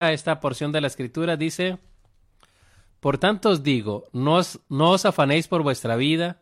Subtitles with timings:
[0.00, 1.78] esta porción de la escritura dice,
[3.00, 6.40] Por tanto os digo, no os, no os afanéis por vuestra vida,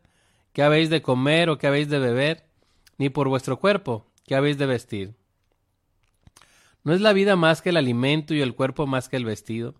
[0.52, 2.44] qué habéis de comer o qué habéis de beber,
[2.98, 5.14] ni por vuestro cuerpo, qué habéis de vestir.
[6.84, 9.74] ¿No es la vida más que el alimento y el cuerpo más que el vestido?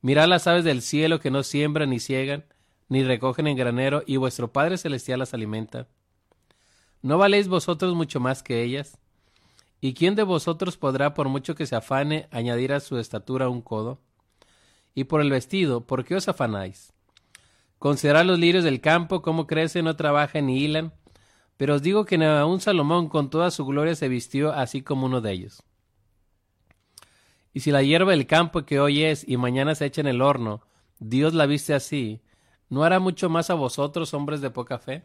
[0.00, 2.46] Mirad las aves del cielo que no siembran ni ciegan,
[2.88, 5.88] ni recogen en granero, y vuestro Padre Celestial las alimenta.
[7.02, 8.98] ¿No valéis vosotros mucho más que ellas?
[9.86, 13.62] ¿Y quién de vosotros podrá, por mucho que se afane, añadir a su estatura un
[13.62, 14.00] codo?
[14.96, 16.92] Y por el vestido, ¿por qué os afanáis?
[17.78, 20.92] Considerad los lirios del campo, cómo crecen, no trabajan ni hilan.
[21.56, 25.20] Pero os digo que aun Salomón con toda su gloria se vistió así como uno
[25.20, 25.62] de ellos.
[27.54, 30.20] Y si la hierba del campo que hoy es y mañana se echa en el
[30.20, 30.62] horno,
[30.98, 32.22] Dios la viste así,
[32.68, 35.04] ¿no hará mucho más a vosotros, hombres de poca fe?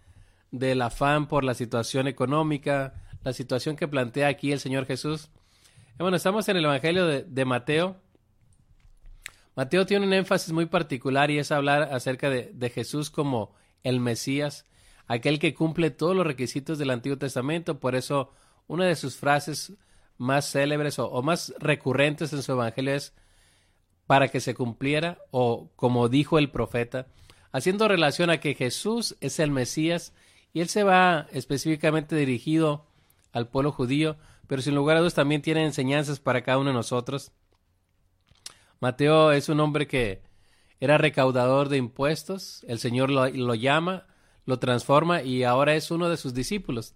[0.51, 5.29] del afán por la situación económica, la situación que plantea aquí el Señor Jesús.
[5.97, 7.95] bueno, estamos en el Evangelio de, Mateo.
[9.55, 14.65] Mateo tiene un énfasis muy particular y es hablar acerca de, Jesús como el Mesías,
[15.07, 17.79] aquel que cumple todos los requisitos del Antiguo Testamento.
[17.79, 18.31] Por eso,
[18.67, 19.73] una de sus frases
[20.17, 23.13] más célebres o, más recurrentes en su evangelio es
[24.05, 27.07] para que se cumpliera o como dijo el profeta,
[27.51, 30.13] haciendo relación a que Jesús es el Mesías
[30.53, 32.85] y él se va específicamente dirigido
[33.31, 36.75] al pueblo judío, pero sin lugar a dudas también tiene enseñanzas para cada uno de
[36.75, 37.31] nosotros.
[38.79, 40.21] Mateo es un hombre que
[40.79, 44.07] era recaudador de impuestos, el Señor lo, lo llama,
[44.45, 46.95] lo transforma y ahora es uno de sus discípulos.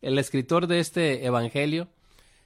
[0.00, 1.88] El escritor de este Evangelio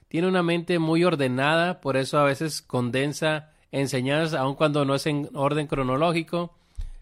[0.09, 5.07] tiene una mente muy ordenada, por eso a veces condensa enseñanzas, aun cuando no es
[5.07, 6.55] en orden cronológico,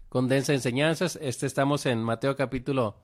[0.08, 1.18] condensa enseñanzas.
[1.20, 3.03] Este estamos en Mateo capítulo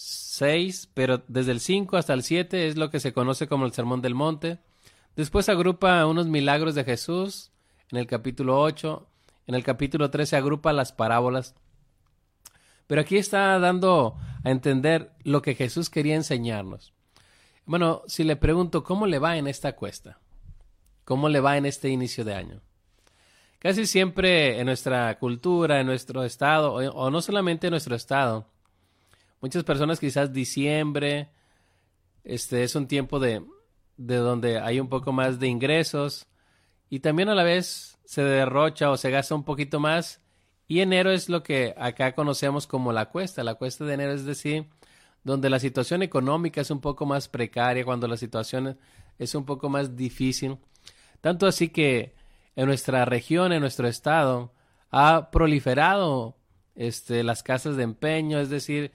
[0.00, 3.72] 6, pero desde el 5 hasta el 7 es lo que se conoce como el
[3.72, 4.58] Sermón del Monte.
[5.14, 7.50] Después agrupa unos milagros de Jesús
[7.90, 9.06] en el capítulo 8.
[9.46, 11.54] En el capítulo 13 agrupa las parábolas.
[12.86, 16.94] Pero aquí está dando a entender lo que Jesús quería enseñarnos.
[17.66, 20.18] Bueno, si le pregunto cómo le va en esta cuesta,
[21.04, 22.62] cómo le va en este inicio de año.
[23.58, 28.46] Casi siempre en nuestra cultura, en nuestro estado, o no solamente en nuestro estado,
[29.40, 31.30] Muchas personas quizás diciembre
[32.24, 33.42] este es un tiempo de,
[33.96, 36.26] de donde hay un poco más de ingresos
[36.88, 40.20] y también a la vez se derrocha o se gasta un poquito más
[40.70, 43.42] y enero es lo que acá conocemos como la cuesta.
[43.42, 44.66] La cuesta de enero es decir,
[45.24, 48.78] donde la situación económica es un poco más precaria, cuando la situación
[49.18, 50.58] es un poco más difícil.
[51.20, 52.14] Tanto así que
[52.54, 54.52] en nuestra región, en nuestro estado,
[54.90, 56.36] ha proliferado
[56.76, 58.92] este, las casas de empeño, es decir,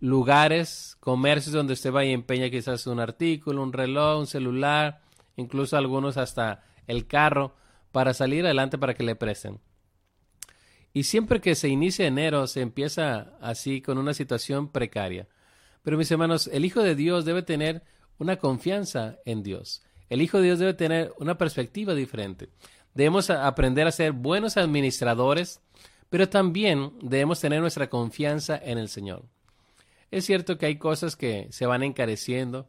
[0.00, 5.00] lugares, comercios donde usted va y empeña quizás un artículo, un reloj, un celular,
[5.36, 7.54] incluso algunos hasta el carro
[7.92, 9.60] para salir adelante para que le presten.
[10.92, 15.28] Y siempre que se inicia enero se empieza así con una situación precaria.
[15.82, 17.82] Pero mis hermanos, el Hijo de Dios debe tener
[18.18, 19.82] una confianza en Dios.
[20.08, 22.48] El Hijo de Dios debe tener una perspectiva diferente.
[22.94, 25.60] Debemos aprender a ser buenos administradores,
[26.08, 29.24] pero también debemos tener nuestra confianza en el Señor.
[30.10, 32.68] Es cierto que hay cosas que se van encareciendo.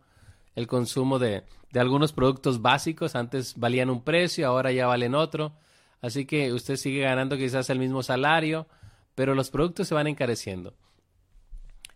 [0.56, 5.54] El consumo de, de algunos productos básicos antes valían un precio, ahora ya valen otro.
[6.02, 8.68] Así que usted sigue ganando quizás el mismo salario,
[9.16, 10.74] pero los productos se van encareciendo.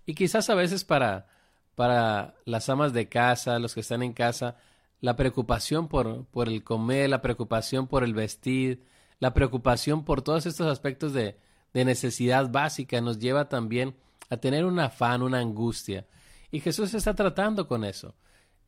[0.05, 1.27] Y quizás a veces para,
[1.75, 4.57] para las amas de casa, los que están en casa,
[4.99, 8.83] la preocupación por, por el comer, la preocupación por el vestir,
[9.19, 11.38] la preocupación por todos estos aspectos de,
[11.73, 13.95] de necesidad básica nos lleva también
[14.33, 16.06] a tener un afán, una angustia.
[16.51, 18.15] Y Jesús está tratando con eso.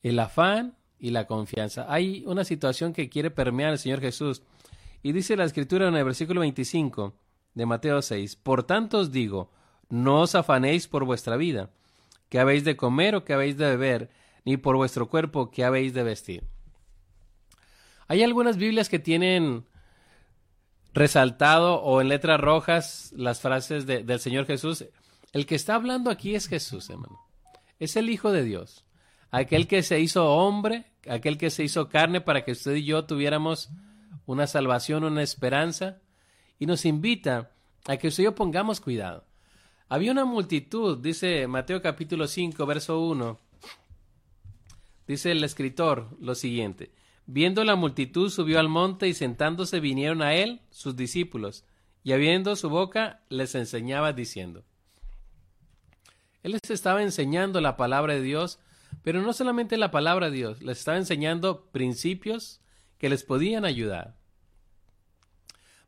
[0.02, 1.86] El afán y la confianza.
[1.90, 4.44] Hay una situación que quiere permear el Señor Jesús.
[5.04, 7.14] Y dice la escritura en el versículo 25
[7.54, 9.52] de Mateo 6, Por tanto os digo,
[9.90, 11.70] no os afanéis por vuestra vida,
[12.30, 14.10] que habéis de comer o que habéis de beber,
[14.46, 16.44] ni por vuestro cuerpo que habéis de vestir.
[18.08, 19.66] Hay algunas Biblias que tienen
[20.94, 24.86] resaltado o en letras rojas las frases del Señor Jesús.
[25.36, 27.20] El que está hablando aquí es Jesús, hermano.
[27.78, 28.86] Es el Hijo de Dios.
[29.32, 33.04] Aquel que se hizo hombre, aquel que se hizo carne para que usted y yo
[33.04, 33.68] tuviéramos
[34.26, 35.98] una salvación, una esperanza,
[36.58, 37.52] y nos invita
[37.86, 39.26] a que usted y yo pongamos cuidado.
[39.90, 43.38] Había una multitud, dice Mateo capítulo 5, verso 1,
[45.06, 46.94] dice el escritor lo siguiente,
[47.26, 51.66] viendo la multitud subió al monte y sentándose vinieron a él sus discípulos,
[52.06, 54.64] y abriendo su boca les enseñaba diciendo.
[56.46, 58.60] Él les estaba enseñando la palabra de Dios,
[59.02, 62.62] pero no solamente la palabra de Dios, les estaba enseñando principios
[63.00, 64.16] que les podían ayudar.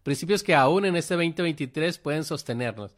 [0.01, 2.95] Principios que aún en este 2023 pueden sostenernos.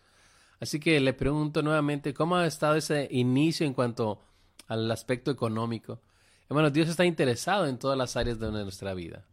[0.61, 4.21] Así que le pregunto nuevamente, ¿cómo ha estado ese inicio en cuanto
[4.67, 5.99] al aspecto económico?
[6.47, 9.25] Hermanos, Dios está interesado en todas las áreas de nuestra vida.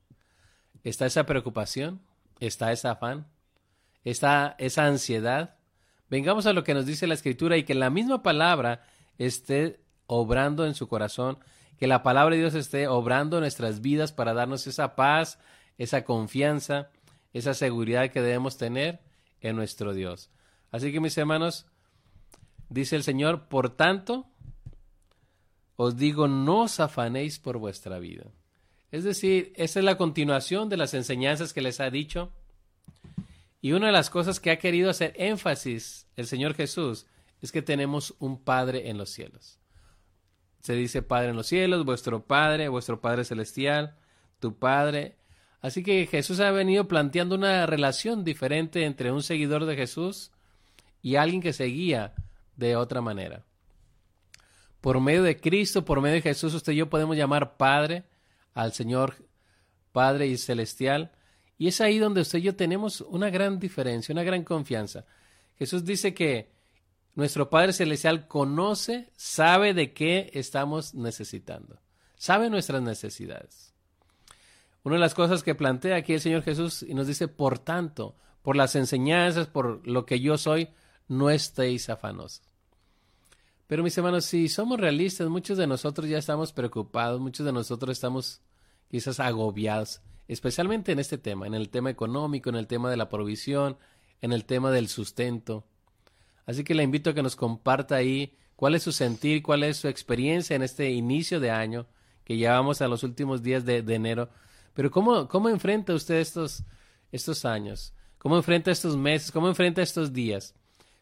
[0.82, 2.00] ¿Está esa preocupación?
[2.40, 3.28] ¿Está ese afán?
[4.02, 5.55] ¿Está esa ansiedad?
[6.08, 8.86] Vengamos a lo que nos dice la Escritura y que la misma palabra
[9.18, 11.38] esté obrando en su corazón,
[11.78, 15.38] que la palabra de Dios esté obrando en nuestras vidas para darnos esa paz,
[15.78, 16.90] esa confianza,
[17.32, 19.00] esa seguridad que debemos tener
[19.40, 20.30] en nuestro Dios.
[20.70, 21.66] Así que mis hermanos,
[22.68, 24.26] dice el Señor, por tanto,
[25.76, 28.24] os digo, no os afanéis por vuestra vida.
[28.90, 32.32] Es decir, esa es la continuación de las enseñanzas que les ha dicho.
[33.66, 37.04] Y una de las cosas que ha querido hacer énfasis el Señor Jesús
[37.42, 39.58] es que tenemos un Padre en los cielos.
[40.60, 43.96] Se dice Padre en los cielos, vuestro Padre, vuestro Padre celestial,
[44.38, 45.16] tu Padre.
[45.62, 50.30] Así que Jesús ha venido planteando una relación diferente entre un seguidor de Jesús
[51.02, 52.14] y alguien que seguía
[52.54, 53.46] de otra manera.
[54.80, 58.04] Por medio de Cristo, por medio de Jesús, usted y yo podemos llamar Padre
[58.54, 59.16] al Señor
[59.90, 61.15] Padre y Celestial.
[61.58, 65.04] Y es ahí donde usted y yo tenemos una gran diferencia, una gran confianza.
[65.58, 66.50] Jesús dice que
[67.14, 71.80] nuestro Padre Celestial conoce, sabe de qué estamos necesitando,
[72.16, 73.72] sabe nuestras necesidades.
[74.82, 78.16] Una de las cosas que plantea aquí el Señor Jesús y nos dice, por tanto,
[78.42, 80.68] por las enseñanzas, por lo que yo soy,
[81.08, 82.42] no estéis afanosos.
[83.66, 87.96] Pero mis hermanos, si somos realistas, muchos de nosotros ya estamos preocupados, muchos de nosotros
[87.96, 88.40] estamos
[88.88, 93.08] quizás agobiados, especialmente en este tema, en el tema económico, en el tema de la
[93.08, 93.76] provisión,
[94.20, 95.64] en el tema del sustento.
[96.46, 99.76] Así que le invito a que nos comparta ahí cuál es su sentir, cuál es
[99.76, 101.86] su experiencia en este inicio de año,
[102.24, 104.28] que llevamos a los últimos días de, enero.
[104.74, 106.64] Pero ¿cómo, cómo enfrenta usted estos,
[107.12, 107.94] estos años?
[108.18, 109.30] ¿Cómo enfrenta estos meses?
[109.30, 110.54] ¿Cómo enfrenta estos días?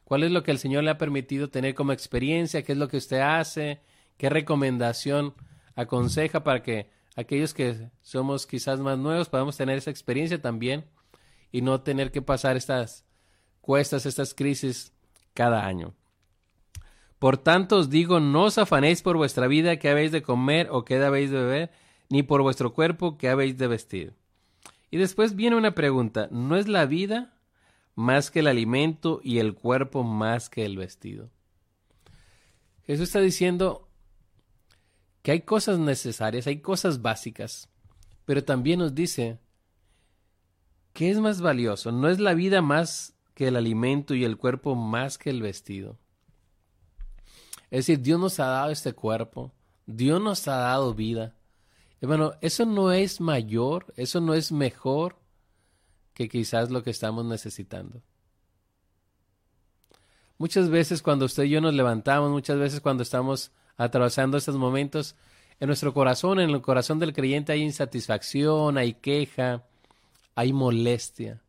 [0.04, 2.88] cuál es lo que el Señor le ha permitido tener como experiencia, qué es lo
[2.88, 3.80] que usted hace,
[4.16, 5.34] qué recomendación
[5.74, 10.84] aconseja para que aquellos que somos quizás más nuevos podamos tener esa experiencia también
[11.52, 13.04] y no tener que pasar estas
[13.60, 14.92] cuestas, estas crisis
[15.32, 15.94] cada año.
[17.18, 20.84] Por tanto os digo, no os afanéis por vuestra vida que habéis de comer o
[20.84, 21.70] que habéis de beber,
[22.10, 24.14] ni por vuestro cuerpo que habéis de vestir.
[24.90, 27.34] Y después viene una pregunta, ¿no es la vida
[27.94, 31.30] más que el alimento y el cuerpo más que el vestido.
[32.86, 33.83] Jesús está diciendo
[35.24, 37.70] que hay cosas necesarias, hay cosas básicas,
[38.26, 39.38] pero también nos dice
[40.92, 44.74] que es más valioso, no es la vida más que el alimento y el cuerpo
[44.74, 45.98] más que el vestido.
[47.70, 49.50] Es decir, Dios nos ha dado este cuerpo,
[49.86, 51.34] Dios nos ha dado vida.
[52.02, 55.16] Hermano, eso no es mayor, eso no es mejor
[56.12, 58.02] que quizás lo que estamos necesitando.
[60.36, 65.16] Muchas veces cuando usted y yo nos levantamos, muchas veces cuando estamos atravesando estos momentos,
[65.60, 69.64] en nuestro corazón, en el corazón del creyente hay insatisfacción, hay queja,
[70.34, 71.42] hay molestia,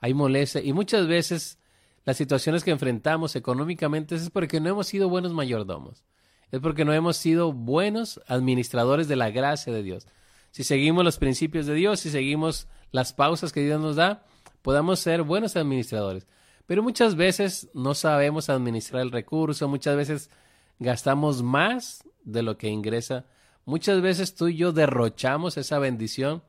[0.00, 0.62] hay molestia.
[0.62, 1.58] Y muchas veces
[2.04, 6.04] las situaciones que enfrentamos económicamente es porque no hemos sido buenos mayordomos,
[6.50, 10.06] es porque no hemos sido buenos administradores de la gracia de Dios.
[10.50, 14.24] Si seguimos los principios de Dios, si seguimos las pausas que Dios nos da,
[14.62, 16.26] podamos ser buenos administradores.
[16.66, 20.30] Pero muchas veces no sabemos administrar el recurso, muchas veces
[20.78, 23.26] gastamos más de lo que ingresa,
[23.64, 26.42] muchas veces tú y yo derrochamos esa bendición,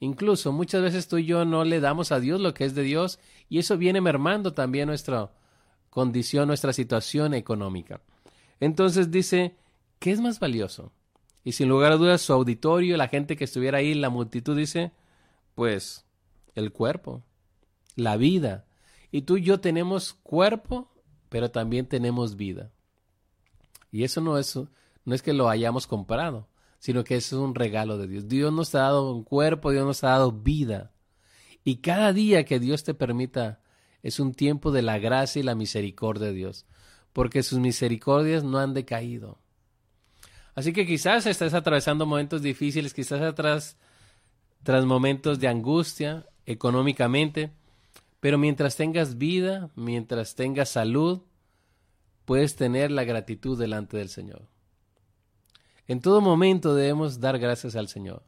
[0.00, 2.82] incluso muchas veces tú y yo no le damos a Dios lo que es de
[2.82, 5.32] Dios y eso viene mermando también nuestra
[5.90, 8.00] condición, nuestra situación económica.
[8.60, 9.56] Entonces dice,
[9.98, 10.92] ¿qué es más valioso?
[11.44, 14.92] Y sin lugar a dudas su auditorio, la gente que estuviera ahí, la multitud dice,
[15.54, 16.04] pues
[16.54, 17.22] el cuerpo,
[17.96, 18.64] la vida.
[19.10, 20.90] Y tú y yo tenemos cuerpo,
[21.28, 22.72] pero también tenemos vida.
[23.94, 26.48] Y eso no es, no es que lo hayamos comprado,
[26.80, 28.26] sino que eso es un regalo de Dios.
[28.26, 30.90] Dios nos ha dado un cuerpo, Dios nos ha dado vida.
[31.62, 33.60] Y cada día que Dios te permita
[34.02, 36.66] es un tiempo de la gracia y la misericordia de Dios,
[37.12, 39.38] porque sus misericordias no han decaído.
[40.56, 43.76] Así que quizás estés atravesando momentos difíciles, quizás atrás
[44.64, 47.52] tras momentos de angustia económicamente,
[48.18, 51.22] pero mientras tengas vida, mientras tengas salud,
[52.24, 54.48] puedes tener la gratitud delante del Señor.
[55.86, 58.22] En todo momento debemos dar gracias al Señor.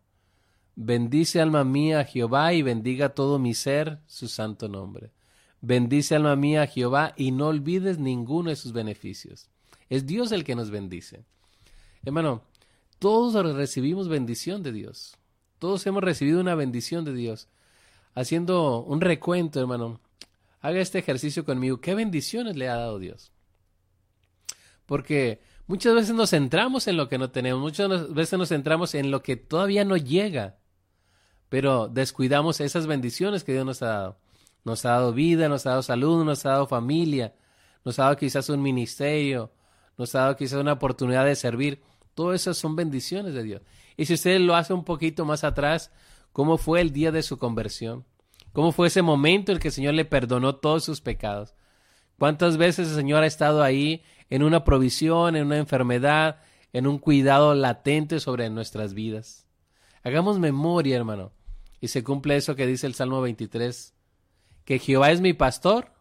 [0.75, 5.11] Bendice alma mía a Jehová y bendiga todo mi ser su santo nombre.
[5.63, 9.49] Bendice alma mía a Jehová y no olvides ninguno de sus beneficios.
[9.89, 11.25] Es Dios el que nos bendice.
[12.05, 12.43] Hermano,
[12.99, 15.17] todos recibimos bendición de Dios.
[15.59, 17.49] Todos hemos recibido una bendición de Dios.
[18.15, 20.01] Haciendo un recuento, hermano,
[20.61, 21.81] haga este ejercicio conmigo.
[21.81, 23.33] ¿Qué bendiciones le ha dado Dios?
[24.87, 29.11] Porque muchas veces nos centramos en lo que no tenemos, muchas veces nos centramos en
[29.11, 30.57] lo que todavía no llega
[31.49, 34.19] pero descuidamos esas bendiciones que Dios nos ha dado.
[34.65, 37.35] Nos ha dado vida, nos ha dado salud, nos ha dado familia,
[37.85, 39.53] nos ha dado quizás un ministerio,
[39.97, 41.83] nos ha dado quizás una oportunidad de servir.
[42.15, 43.63] Todo eso son bendiciones de Dios.
[43.97, 45.93] Y si usted lo hace un poquito más atrás,
[46.33, 48.05] ¿cómo fue el día de su conversión?
[48.53, 51.55] ¿Cómo fue ese momento en que el Señor le perdonó todos sus pecados?
[52.19, 56.41] ¿Cuántas veces el Señor ha estado ahí en una provisión, en una enfermedad,
[56.73, 59.47] en un cuidado latente sobre nuestras vidas?
[60.03, 61.33] Hagamos memoria, hermano.
[61.81, 63.95] Y se cumple eso que dice el Salmo 23,
[64.65, 65.93] que Jehová es mi pastor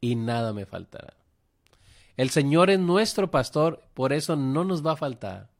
[0.00, 1.14] y nada me faltará.
[2.16, 5.50] El Señor es nuestro pastor, por eso no nos va a faltar.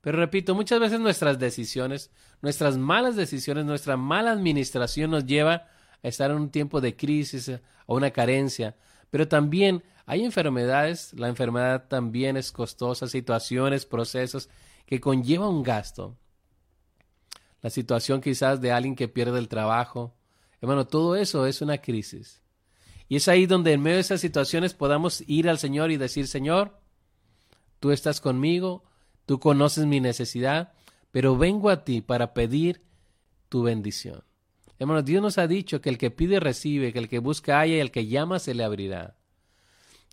[0.00, 2.10] Pero repito, muchas veces nuestras decisiones,
[2.42, 7.50] nuestras malas decisiones, nuestra mala administración nos lleva a estar en un tiempo de crisis
[7.86, 8.76] o una carencia.
[9.10, 14.48] Pero también hay enfermedades, la enfermedad también es costosa, situaciones, procesos
[14.86, 16.16] que conlleva un gasto
[17.64, 20.14] la situación quizás de alguien que pierde el trabajo.
[20.60, 22.42] Hermano, todo eso es una crisis.
[23.08, 26.28] Y es ahí donde en medio de esas situaciones podamos ir al Señor y decir,
[26.28, 26.78] Señor,
[27.80, 28.84] tú estás conmigo,
[29.24, 30.74] tú conoces mi necesidad,
[31.10, 32.82] pero vengo a ti para pedir
[33.48, 34.22] tu bendición.
[34.78, 37.76] Hermano, Dios nos ha dicho que el que pide recibe, que el que busca haya
[37.76, 39.16] y el que llama se le abrirá.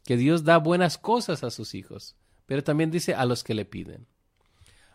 [0.04, 2.16] Que Dios da buenas cosas a sus hijos,
[2.46, 4.08] pero también dice a los que le piden.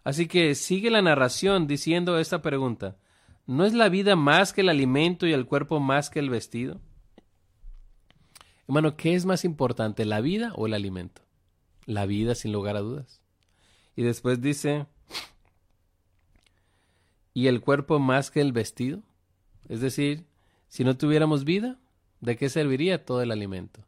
[0.05, 2.97] Así que sigue la narración diciendo esta pregunta.
[3.47, 6.81] ¿No es la vida más que el alimento y el cuerpo más que el vestido?
[8.69, 11.23] Hermano, ¿qué es más importante, la vida o el alimento?
[11.87, 13.21] La vida, sin lugar a dudas.
[13.95, 14.87] Y después dice,
[17.33, 19.03] ¿y el cuerpo más que el vestido?
[19.69, 20.27] Es decir,
[20.69, 21.79] si no tuviéramos vida,
[22.21, 23.85] ¿de qué serviría todo el alimento?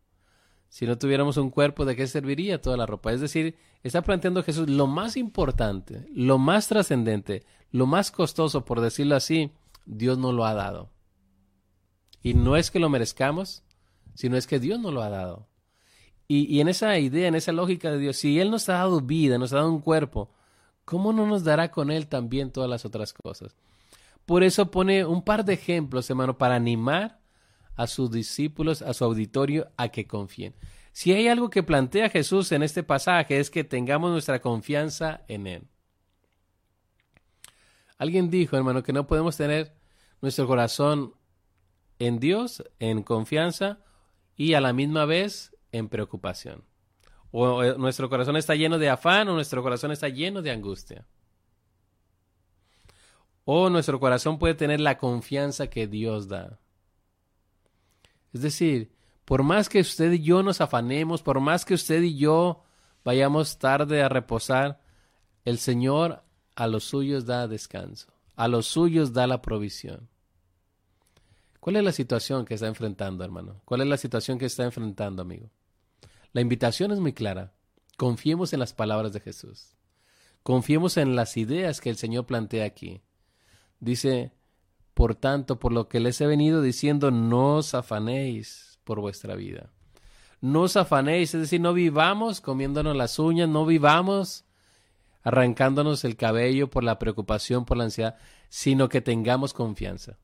[0.68, 3.12] Si no tuviéramos un cuerpo, ¿de qué serviría toda la ropa?
[3.12, 8.80] Es decir, está planteando Jesús lo más importante, lo más trascendente, lo más costoso, por
[8.80, 9.52] decirlo así,
[9.86, 10.90] Dios nos lo ha dado.
[12.22, 13.62] Y no es que lo merezcamos,
[14.14, 15.48] sino es que Dios nos lo ha dado.
[16.26, 19.00] Y, y en esa idea, en esa lógica de Dios, si Él nos ha dado
[19.00, 20.30] vida, nos ha dado un cuerpo,
[20.84, 23.56] ¿cómo no nos dará con Él también todas las otras cosas?
[24.26, 27.17] Por eso pone un par de ejemplos, hermano, para animar
[27.78, 30.54] a sus discípulos, a su auditorio, a que confíen.
[30.92, 35.46] Si hay algo que plantea Jesús en este pasaje es que tengamos nuestra confianza en
[35.46, 35.68] Él.
[37.96, 39.76] Alguien dijo, hermano, que no podemos tener
[40.20, 41.14] nuestro corazón
[42.00, 43.78] en Dios, en confianza
[44.36, 46.64] y a la misma vez en preocupación.
[47.30, 51.06] O eh, nuestro corazón está lleno de afán o nuestro corazón está lleno de angustia.
[53.44, 56.58] O nuestro corazón puede tener la confianza que Dios da.
[58.32, 58.92] Es decir,
[59.24, 62.64] por más que usted y yo nos afanemos, por más que usted y yo
[63.04, 64.80] vayamos tarde a reposar,
[65.44, 66.22] el Señor
[66.54, 70.08] a los suyos da descanso, a los suyos da la provisión.
[71.60, 73.60] ¿Cuál es la situación que está enfrentando, hermano?
[73.64, 75.50] ¿Cuál es la situación que está enfrentando, amigo?
[76.32, 77.52] La invitación es muy clara.
[77.96, 79.76] Confiemos en las palabras de Jesús.
[80.42, 83.02] Confiemos en las ideas que el Señor plantea aquí.
[83.80, 84.32] Dice,
[84.98, 89.70] por tanto, por lo que les he venido diciendo, no os afanéis por vuestra vida.
[90.40, 94.44] No os afanéis, es decir, no vivamos comiéndonos las uñas, no vivamos
[95.22, 98.16] arrancándonos el cabello por la preocupación, por la ansiedad,
[98.48, 100.18] sino que tengamos confianza.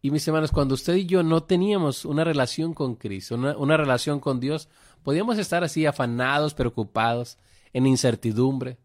[0.00, 3.76] Y mis hermanos, cuando usted y yo no teníamos una relación con Cristo, una, una
[3.76, 4.70] relación con Dios,
[5.02, 7.36] podíamos estar así afanados, preocupados,
[7.74, 8.78] en incertidumbre,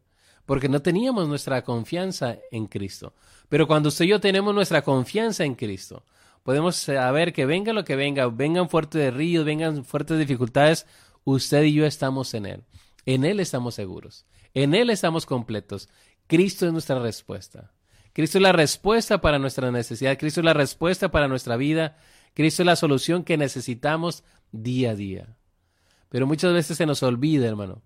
[0.45, 3.13] porque no teníamos nuestra confianza en Cristo.
[3.49, 6.03] Pero cuando usted y yo tenemos nuestra confianza en Cristo,
[6.43, 10.85] podemos saber que venga lo que venga, vengan fuertes ríos, vengan fuertes dificultades,
[11.23, 12.63] usted y yo estamos en Él.
[13.05, 14.25] En Él estamos seguros.
[14.53, 15.89] En Él estamos completos.
[16.27, 17.71] Cristo es nuestra respuesta.
[18.13, 20.17] Cristo es la respuesta para nuestra necesidad.
[20.17, 21.97] Cristo es la respuesta para nuestra vida.
[22.33, 25.35] Cristo es la solución que necesitamos día a día.
[26.09, 27.81] Pero muchas veces se nos olvida, hermano,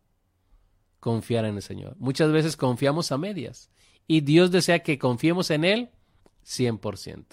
[1.05, 1.95] confiar en el Señor.
[2.00, 3.69] Muchas veces confiamos a medias.
[4.07, 5.89] Y Dios desea que confiemos en Él
[6.43, 7.25] 100%.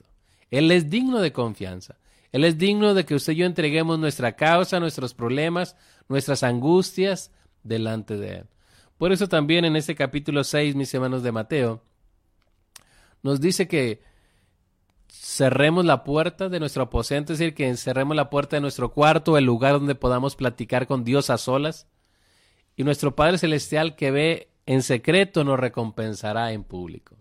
[0.50, 1.96] Él es digno de confianza.
[2.32, 5.74] Él es digno de que usted y yo entreguemos nuestra causa, nuestros problemas,
[6.06, 7.30] nuestras angustias
[7.62, 8.46] delante de Él.
[8.98, 11.82] Por eso también en este capítulo 6, mis hermanos de Mateo,
[13.22, 14.02] nos dice que
[15.08, 19.38] cerremos la puerta de nuestro aposento, es decir, que encerremos la puerta de nuestro cuarto,
[19.38, 21.86] el lugar donde podamos platicar con Dios a solas.
[22.76, 27.16] Y nuestro Padre Celestial que ve en secreto nos recompensará en público.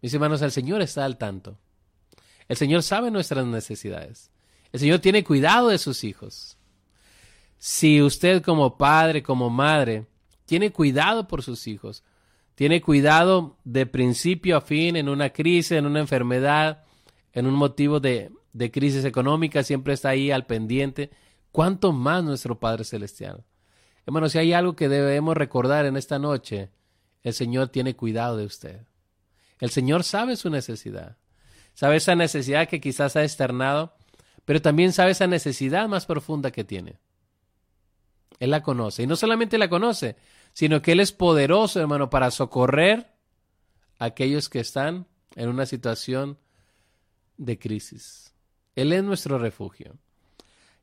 [0.00, 1.58] Mis hermanos, el Señor está al tanto.
[2.48, 4.30] El Señor sabe nuestras necesidades.
[4.72, 6.58] El Señor tiene cuidado de sus hijos.
[7.58, 10.06] Si usted como padre, como madre,
[10.44, 12.04] tiene cuidado por sus hijos,
[12.54, 16.84] tiene cuidado de principio a fin en una crisis, en una enfermedad,
[17.32, 21.10] en un motivo de, de crisis económica, siempre está ahí al pendiente,
[21.50, 23.44] ¿cuánto más nuestro Padre Celestial?
[24.06, 26.70] Hermano, si hay algo que debemos recordar en esta noche,
[27.22, 28.82] el Señor tiene cuidado de usted.
[29.60, 31.16] El Señor sabe su necesidad.
[31.74, 33.96] Sabe esa necesidad que quizás ha externado,
[34.44, 36.98] pero también sabe esa necesidad más profunda que tiene.
[38.38, 39.02] Él la conoce.
[39.02, 40.16] Y no solamente la conoce,
[40.52, 43.10] sino que Él es poderoso, hermano, para socorrer
[43.98, 46.38] a aquellos que están en una situación
[47.36, 48.34] de crisis.
[48.76, 49.96] Él es nuestro refugio.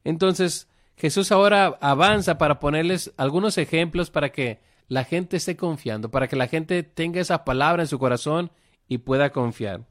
[0.03, 0.67] Entonces,
[1.01, 6.35] Jesús ahora avanza para ponerles algunos ejemplos para que la gente esté confiando, para que
[6.35, 8.51] la gente tenga esa palabra en su corazón
[8.87, 9.87] y pueda confiar.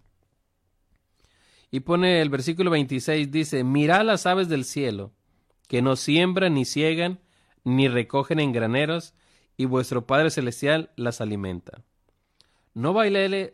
[1.73, 5.11] Y pone el versículo 26, dice, mirad las aves del cielo,
[5.67, 7.19] que no siembran ni ciegan,
[7.65, 9.13] ni recogen en graneros,
[9.57, 11.83] y vuestro Padre Celestial las alimenta.
[12.73, 12.95] ¿No,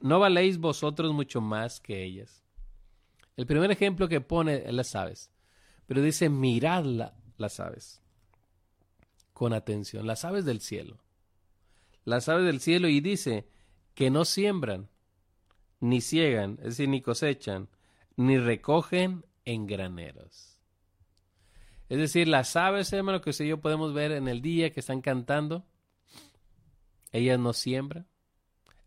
[0.02, 2.44] no valéis vosotros mucho más que ellas?
[3.34, 5.30] El primer ejemplo que pone es las aves,
[5.86, 6.84] pero dice, mirad
[7.36, 8.02] las aves
[9.36, 10.96] con atención, las aves del cielo.
[12.04, 13.46] Las aves del cielo y dice
[13.94, 14.88] que no siembran,
[15.78, 17.68] ni ciegan, es decir, ni cosechan,
[18.16, 20.58] ni recogen en graneros.
[21.90, 24.80] Es decir, las aves, hermano, que usted y yo podemos ver en el día que
[24.80, 25.66] están cantando,
[27.12, 28.06] ellas no siembran,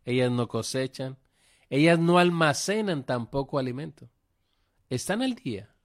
[0.04, 1.20] ellas no cosechan,
[1.70, 4.10] ellas no almacenan tampoco alimento.
[4.90, 5.76] Están al día,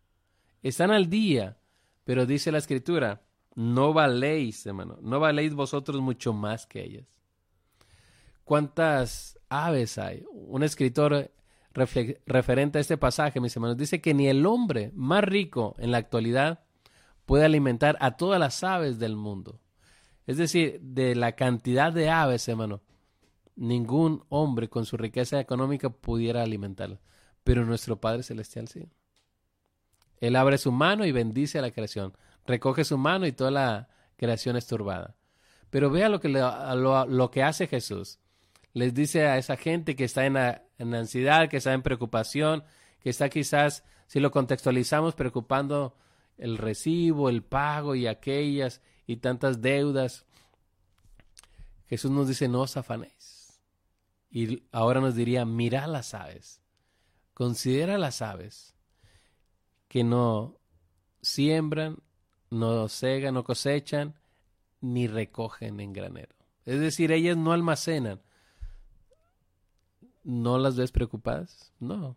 [0.63, 1.59] están al día,
[2.05, 3.23] pero dice la escritura,
[3.55, 7.07] no valéis, hermano, no valéis vosotros mucho más que ellas.
[8.45, 10.25] ¿Cuántas aves hay?
[10.31, 11.33] Un escritor
[11.73, 15.99] referente a este pasaje, mis hermanos, dice que ni el hombre más rico en la
[15.99, 16.61] actualidad
[17.25, 19.61] puede alimentar a todas las aves del mundo.
[20.27, 22.83] Es decir, de la cantidad de aves, hermano,
[23.57, 27.01] ningún hombre con su riqueza económica pudiera alimentarlas.
[27.45, 28.89] Pero nuestro Padre Celestial sí.
[30.21, 32.17] Él abre su mano y bendice a la creación.
[32.47, 35.17] Recoge su mano y toda la creación es turbada.
[35.71, 38.19] Pero vea lo que, lo, que hace Jesús
[38.73, 42.65] les dice a esa gente que está en, en ansiedad, que está en preocupación,
[43.01, 45.97] que está quizás, si lo contextualizamos, preocupando
[46.39, 50.27] el recibo, el pago y aquellas y tantas deudas.
[51.87, 53.61] Jesús nos dice, no os afanéis.
[54.31, 56.61] Y ahora nos diría, mira las aves,
[57.35, 58.74] considera las aves
[59.95, 60.59] que no
[61.23, 61.99] siembran,
[62.51, 64.17] no cegan, no cosechan,
[64.81, 66.35] ni recogen en granero.
[66.65, 68.21] Es decir, ellas no almacenan,
[70.25, 71.73] ¿No las ves preocupadas?
[71.79, 72.17] No.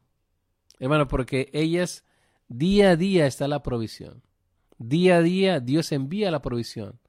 [0.80, 2.04] Hermano, porque ellas
[2.48, 4.24] día a día está la provisión.
[4.80, 7.00] Día a día Dios envía la provisión.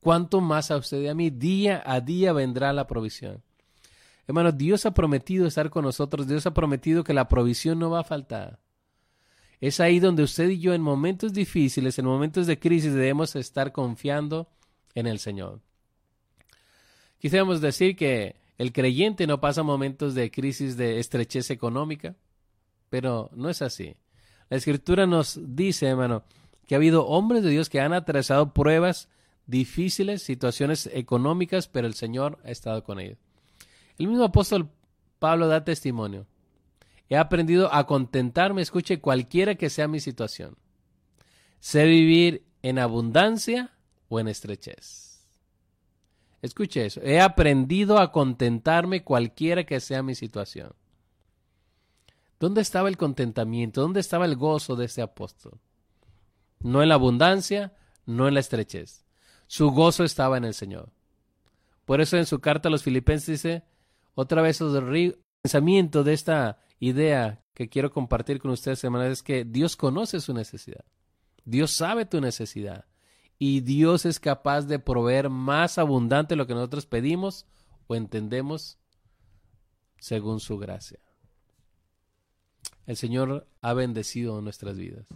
[0.00, 1.30] ¿Cuánto más a usted y a mí?
[1.30, 3.44] Día a día vendrá la provisión.
[4.26, 6.26] Hermano, Dios ha prometido estar con nosotros.
[6.26, 8.58] Dios ha prometido que la provisión no va a faltar.
[9.60, 13.72] Es ahí donde usted y yo en momentos difíciles, en momentos de crisis, debemos estar
[13.72, 14.48] confiando
[14.94, 15.60] en el Señor.
[17.18, 22.14] Quisiéramos decir que el creyente no pasa momentos de crisis de estrechez económica,
[22.90, 23.96] pero no es así.
[24.48, 26.22] La escritura nos dice, hermano,
[26.66, 29.08] que ha habido hombres de Dios que han atravesado pruebas
[29.46, 33.18] difíciles, situaciones económicas, pero el Señor ha estado con ellos.
[33.98, 34.68] El mismo apóstol
[35.18, 36.26] Pablo da testimonio.
[37.08, 40.56] He aprendido a contentarme, escuche, cualquiera que sea mi situación.
[41.60, 43.72] Sé vivir en abundancia
[44.08, 45.24] o en estrechez.
[46.42, 47.00] Escuche eso.
[47.02, 50.74] He aprendido a contentarme cualquiera que sea mi situación.
[52.38, 53.80] ¿Dónde estaba el contentamiento?
[53.80, 55.58] ¿Dónde estaba el gozo de este apóstol?
[56.60, 57.72] No en la abundancia,
[58.04, 59.04] no en la estrechez.
[59.46, 60.90] Su gozo estaba en el Señor.
[61.84, 63.62] Por eso en su carta a los filipenses dice,
[64.14, 69.44] otra vez el pensamiento de esta idea que quiero compartir con ustedes, hermanos, es que
[69.44, 70.84] Dios conoce su necesidad.
[71.44, 72.86] Dios sabe tu necesidad
[73.38, 77.46] y Dios es capaz de proveer más abundante lo que nosotros pedimos
[77.86, 78.78] o entendemos
[79.98, 80.98] según su gracia.
[82.86, 85.06] el Señor ha bendecido nuestras vidas.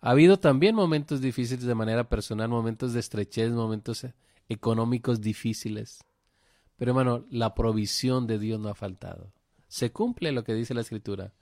[0.00, 4.06] Ha habido también momentos difíciles de manera personal, momentos de estrechez, momentos
[4.48, 6.04] económicos difíciles.
[6.76, 9.32] Pero hermano, la provisión de Dios no ha faltado.
[9.76, 11.34] Se cumple lo que dice la Escritura.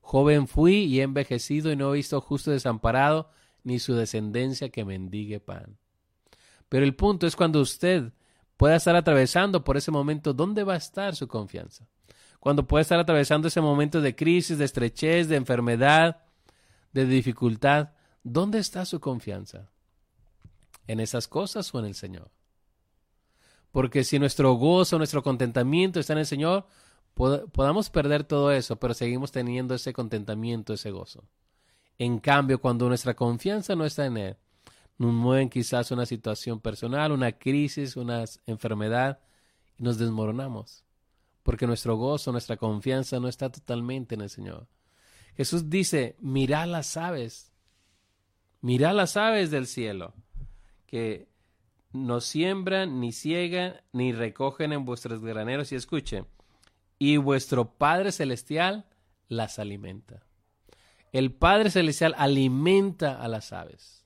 [0.00, 3.30] Joven fui y he envejecido y no he visto justo desamparado,
[3.64, 5.76] ni su descendencia que mendigue pan.
[6.68, 8.12] Pero el punto es cuando usted
[8.56, 11.88] pueda estar atravesando por ese momento, ¿dónde va a estar su confianza?
[12.38, 16.22] Cuando pueda estar atravesando ese momento de crisis, de estrechez, de enfermedad,
[16.92, 17.88] de dificultad,
[18.22, 19.68] ¿dónde está su confianza?
[20.86, 22.30] ¿En esas cosas o en el Señor?
[23.72, 26.68] Porque si nuestro gozo, nuestro contentamiento está en el Señor,
[27.14, 31.24] podamos perder todo eso, pero seguimos teniendo ese contentamiento, ese gozo.
[31.98, 34.36] En cambio, cuando nuestra confianza no está en Él,
[34.96, 39.20] nos mueven quizás una situación personal, una crisis, una enfermedad,
[39.78, 40.84] y nos desmoronamos,
[41.42, 44.66] porque nuestro gozo, nuestra confianza no está totalmente en el Señor.
[45.36, 47.52] Jesús dice, mirad las aves,
[48.60, 50.14] mirad las aves del cielo,
[50.86, 51.28] que
[51.92, 55.72] no siembran, ni ciegan, ni recogen en vuestros graneros.
[55.72, 56.24] Y escuche,
[57.00, 58.84] y vuestro Padre Celestial
[59.26, 60.22] las alimenta.
[61.12, 64.04] El Padre Celestial alimenta a las aves.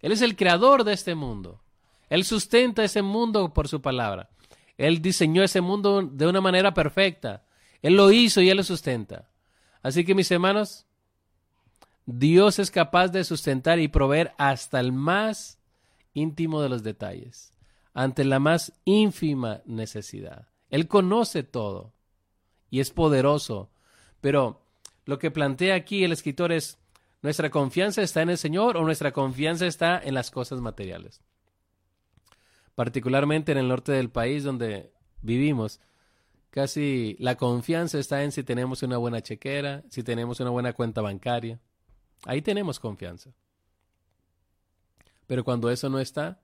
[0.00, 1.60] Él es el creador de este mundo.
[2.08, 4.30] Él sustenta ese mundo por su palabra.
[4.78, 7.44] Él diseñó ese mundo de una manera perfecta.
[7.82, 9.28] Él lo hizo y Él lo sustenta.
[9.82, 10.86] Así que mis hermanos,
[12.06, 15.58] Dios es capaz de sustentar y proveer hasta el más
[16.14, 17.52] íntimo de los detalles,
[17.92, 20.46] ante la más ínfima necesidad.
[20.70, 21.92] Él conoce todo
[22.70, 23.70] y es poderoso.
[24.20, 24.62] Pero
[25.04, 26.78] lo que plantea aquí el escritor es,
[27.22, 31.20] ¿nuestra confianza está en el Señor o nuestra confianza está en las cosas materiales?
[32.74, 35.80] Particularmente en el norte del país donde vivimos,
[36.50, 41.00] casi la confianza está en si tenemos una buena chequera, si tenemos una buena cuenta
[41.00, 41.60] bancaria.
[42.24, 43.30] Ahí tenemos confianza.
[45.26, 46.40] Pero cuando eso no está,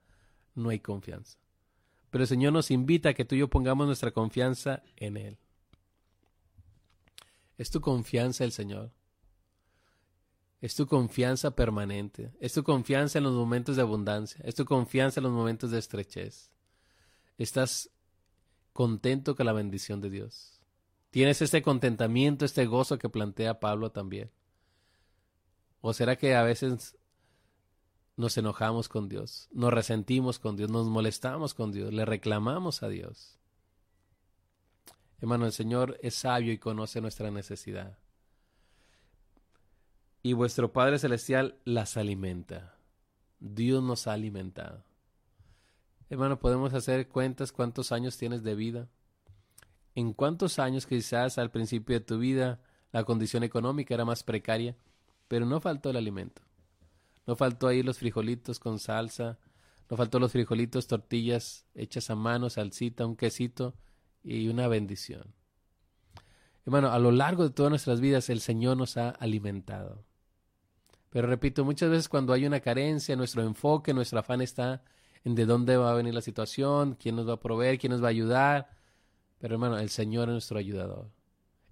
[0.55, 1.37] no hay confianza.
[2.09, 5.37] Pero el Señor nos invita a que tú y yo pongamos nuestra confianza en Él.
[7.57, 8.91] Es tu confianza el Señor.
[10.61, 12.31] Es tu confianza permanente.
[12.39, 14.41] Es tu confianza en los momentos de abundancia.
[14.43, 16.51] Es tu confianza en los momentos de estrechez.
[17.37, 17.89] Estás
[18.73, 20.61] contento con la bendición de Dios.
[21.09, 24.31] Tienes este contentamiento, este gozo que plantea Pablo también.
[25.81, 26.97] ¿O será que a veces
[28.17, 32.89] nos enojamos con Dios, nos resentimos con Dios, nos molestamos con Dios, le reclamamos a
[32.89, 33.36] Dios.
[35.19, 37.97] Hermano, el Señor es sabio y conoce nuestra necesidad.
[40.21, 42.75] Y vuestro Padre Celestial las alimenta.
[43.39, 44.83] Dios nos ha alimentado.
[46.09, 48.89] Hermano, podemos hacer cuentas cuántos años tienes de vida.
[49.95, 54.75] En cuántos años quizás al principio de tu vida la condición económica era más precaria,
[55.27, 56.41] pero no faltó el alimento.
[57.25, 59.39] No faltó ahí los frijolitos con salsa,
[59.89, 63.73] no faltó los frijolitos, tortillas hechas a mano, salsita, un quesito
[64.35, 65.33] y una bendición.
[66.65, 70.03] Hermano, a lo largo de todas nuestras vidas el Señor nos ha alimentado.
[71.09, 74.83] Pero repito, muchas veces cuando hay una carencia, nuestro enfoque, nuestro afán está
[75.23, 78.03] en de dónde va a venir la situación, quién nos va a proveer, quién nos
[78.03, 78.69] va a ayudar.
[79.39, 81.09] Pero hermano, el Señor es nuestro ayudador.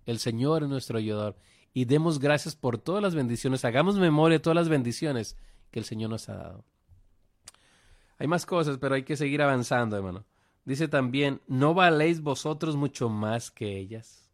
[0.05, 1.35] El Señor es nuestro ayudador
[1.73, 5.37] y demos gracias por todas las bendiciones, hagamos memoria de todas las bendiciones
[5.71, 6.65] que el Señor nos ha dado.
[8.17, 10.25] Hay más cosas, pero hay que seguir avanzando, hermano.
[10.65, 14.31] Dice también, ¿no valéis vosotros mucho más que ellas?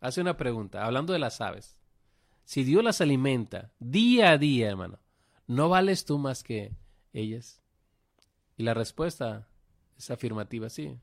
[0.00, 1.76] Hace una pregunta, hablando de las aves.
[2.44, 4.98] Si Dios las alimenta día a día, hermano,
[5.46, 6.72] ¿no vales tú más que
[7.12, 7.60] ellas?
[8.56, 9.46] Y la respuesta
[9.98, 10.96] es afirmativa, sí.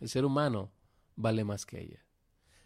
[0.00, 0.70] El ser humano
[1.16, 2.04] vale más que ellas.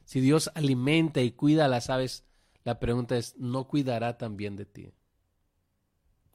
[0.04, 2.24] Si Dios alimenta y cuida a las aves,
[2.64, 4.92] la pregunta es, ¿no cuidará también de ti?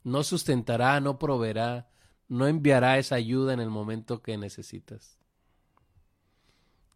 [0.03, 1.89] ¿No sustentará, no proveerá,
[2.29, 5.17] no enviará esa ayuda en el momento que necesitas?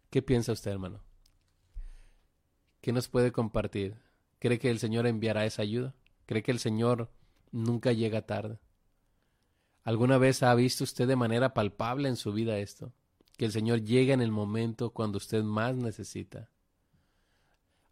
[0.08, 1.02] ¿Qué piensa usted, hermano?
[2.80, 3.96] ¿Qué nos puede compartir?
[4.38, 5.94] ¿Cree que el Señor enviará esa ayuda?
[6.26, 7.10] ¿Cree que el Señor
[7.50, 8.60] nunca llega tarde?
[9.82, 12.92] ¿Alguna vez ha visto usted de manera palpable en su vida esto?
[13.36, 16.48] Que el Señor llega en el momento cuando usted más necesita.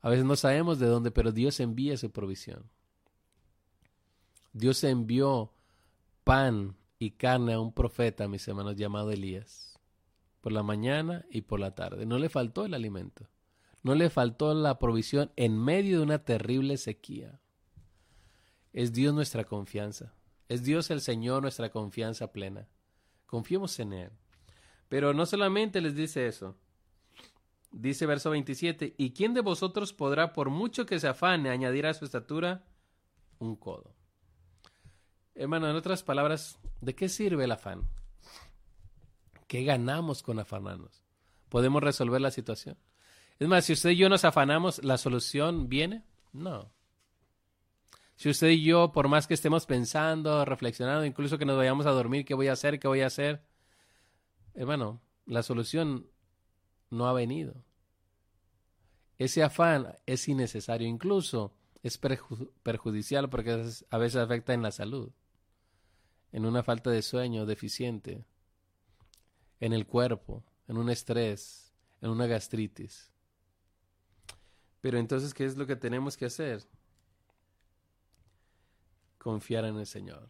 [0.00, 2.70] A veces no sabemos de dónde, pero Dios envía su provisión.
[4.52, 5.52] Dios envió
[6.24, 9.76] pan y carne a un profeta, mis hermanos, llamado Elías,
[10.40, 12.06] por la mañana y por la tarde.
[12.06, 13.28] No le faltó el alimento,
[13.82, 17.40] no le faltó la provisión en medio de una terrible sequía.
[18.72, 20.14] Es Dios nuestra confianza,
[20.48, 22.68] es Dios el Señor nuestra confianza plena.
[23.26, 24.10] Confiemos en Él.
[24.88, 26.56] Pero no solamente les dice eso,
[27.72, 31.94] dice verso 27, ¿y quién de vosotros podrá, por mucho que se afane, añadir a
[31.94, 32.64] su estatura
[33.40, 33.92] un codo?
[35.34, 37.88] Hermano, en otras palabras, ¿de qué sirve el afán?
[39.46, 41.02] ¿Qué ganamos con afanarnos?
[41.48, 42.76] ¿Podemos resolver la situación?
[43.38, 46.04] Es más, si usted y yo nos afanamos, ¿la solución viene?
[46.32, 46.72] No.
[48.16, 51.90] Si usted y yo, por más que estemos pensando, reflexionando, incluso que nos vayamos a
[51.90, 52.78] dormir, ¿qué voy a hacer?
[52.78, 53.42] ¿Qué voy a hacer?
[54.54, 56.06] Hermano, la solución
[56.90, 57.64] no ha venido.
[59.18, 63.50] Ese afán es innecesario, incluso es perjudicial porque
[63.90, 65.10] a veces afecta en la salud,
[66.32, 68.24] en una falta de sueño deficiente,
[69.60, 73.12] en el cuerpo, en un estrés, en una gastritis.
[74.80, 76.64] Pero entonces, ¿qué es lo que tenemos que hacer?
[79.18, 80.28] Confiar en el Señor.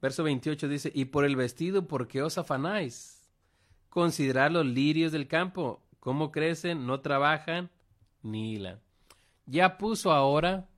[0.00, 3.30] Verso 28 dice, y por el vestido, ¿por qué os afanáis?
[3.88, 7.70] Considerad los lirios del campo, cómo crecen, no trabajan,
[8.22, 8.80] ni hilan.
[9.46, 10.68] Ya puso ahora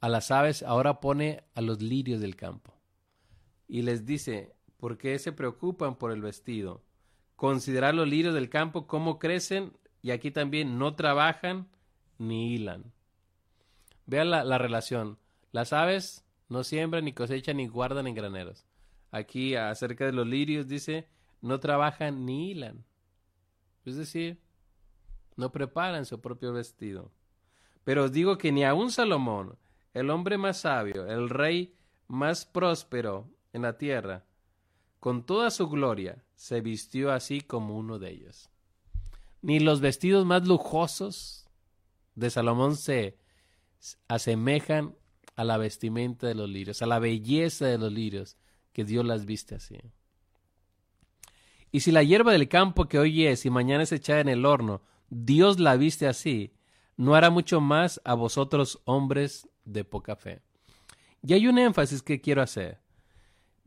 [0.00, 2.77] a las aves, ahora pone a los lirios del campo.
[3.68, 6.82] Y les dice, ¿por qué se preocupan por el vestido?
[7.36, 11.68] Considerad los lirios del campo, cómo crecen, y aquí también no trabajan
[12.18, 12.92] ni hilan.
[14.06, 15.18] Vean la, relación.
[15.52, 18.64] Las aves no siembran, ni cosechan, ni guardan en graneros.
[19.10, 21.06] Aquí acerca de los lirios dice,
[21.42, 22.84] no trabajan ni hilan.
[23.84, 24.40] Es decir,
[25.36, 27.12] no preparan su propio vestido.
[27.84, 29.56] Pero os digo que ni aun Salomón,
[29.94, 31.74] el hombre más sabio, el rey
[32.06, 34.24] más próspero en la tierra,
[35.00, 38.50] con toda su gloria, se vistió así como uno de ellos
[39.42, 41.46] ni los vestidos más lujosos
[42.14, 43.18] de Salomón se
[44.08, 44.96] asemejan
[45.36, 48.36] a la vestimenta de los lirios, a la belleza de los lirios,
[48.72, 49.78] que Dios las viste así.
[51.70, 54.44] Y si la hierba del campo que hoy es y mañana es echada en el
[54.44, 56.54] horno, Dios la viste así,
[56.96, 60.42] no hará mucho más a vosotros hombres de poca fe.
[61.22, 62.80] Y hay un énfasis que quiero hacer.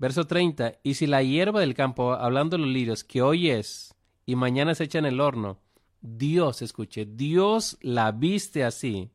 [0.02, 3.94] Verso 30, y si la hierba del campo, hablando los lirios, que hoy es
[4.26, 5.60] y mañana se echa en el horno,
[6.02, 9.12] Dios, escuche, Dios la viste así,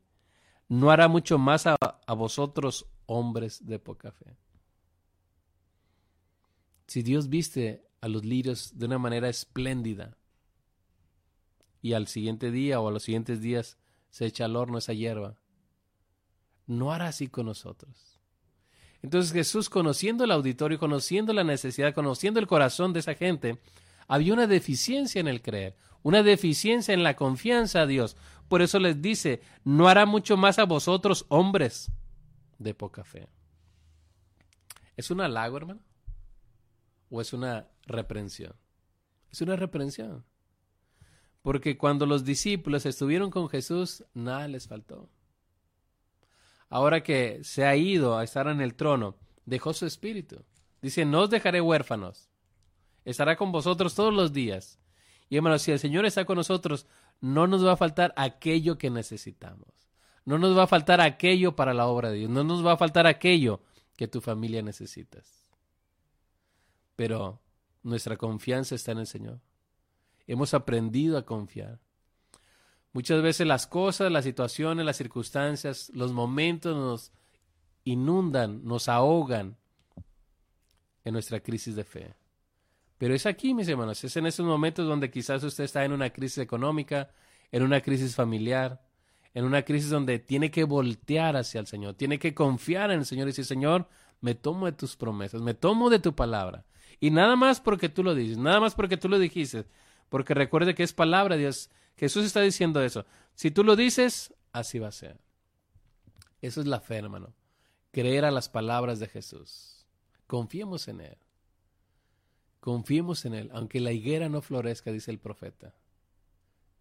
[0.69, 4.37] no hará mucho más a, a vosotros hombres de poca fe.
[6.87, 10.15] Si Dios viste a los lirios de una manera espléndida
[11.81, 13.77] y al siguiente día o a los siguientes días
[14.09, 15.37] se echa al horno esa hierba,
[16.65, 18.16] no hará así con nosotros.
[19.01, 23.59] Entonces Jesús, conociendo el auditorio, conociendo la necesidad, conociendo el corazón de esa gente,
[24.07, 28.17] había una deficiencia en el creer, una deficiencia en la confianza a Dios.
[28.47, 31.91] Por eso les dice, no hará mucho más a vosotros hombres
[32.57, 33.27] de poca fe.
[34.95, 35.81] ¿Es un halago, hermano?
[37.09, 38.55] ¿O es una reprensión?
[39.29, 40.25] Es una reprensión.
[41.41, 45.09] Porque cuando los discípulos estuvieron con Jesús, nada les faltó.
[46.69, 50.43] Ahora que se ha ido a estar en el trono, dejó su espíritu.
[50.81, 52.29] Dice, no os dejaré huérfanos,
[53.05, 54.79] estará con vosotros todos los días.
[55.29, 56.87] Y hermanos, si el Señor está con nosotros,
[57.19, 59.69] no nos va a faltar aquello que necesitamos.
[60.25, 62.29] No nos va a faltar aquello para la obra de Dios.
[62.29, 63.61] No nos va a faltar aquello
[63.95, 65.49] que tu familia necesitas.
[66.95, 67.41] Pero
[67.83, 69.39] nuestra confianza está en el Señor.
[70.27, 71.79] Hemos aprendido a confiar.
[72.97, 77.11] Muchas veces las cosas, las situaciones, las circunstancias, los momentos nos
[77.83, 79.55] inundan, nos ahogan
[81.03, 82.15] en nuestra crisis de fe.
[82.97, 86.09] Pero es aquí, mis hermanos, es en esos momentos donde quizás usted está en una
[86.09, 87.11] crisis económica,
[87.51, 88.81] en una crisis familiar,
[89.35, 93.05] en una crisis donde tiene que voltear hacia el Señor, tiene que confiar en el
[93.05, 93.87] Señor y decir, Señor,
[94.21, 96.65] me tomo de tus promesas, me tomo de tu palabra.
[96.99, 99.65] Y nada más porque tú lo dices, nada más porque tú lo dijiste,
[100.09, 101.69] porque recuerde que es palabra de Dios.
[101.97, 103.05] Jesús está diciendo eso.
[103.35, 105.19] Si tú lo dices, así va a ser.
[106.41, 107.33] Eso es la fe, hermano.
[107.91, 109.85] Creer a las palabras de Jesús.
[110.27, 111.17] Confiemos en Él.
[112.59, 115.73] Confiemos en Él, aunque la higuera no florezca, dice el profeta.